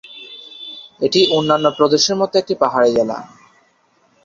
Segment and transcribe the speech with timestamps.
[1.01, 3.17] এটি অন্যান্য প্রদেশের মত একটি পাহাড়ি জেলা।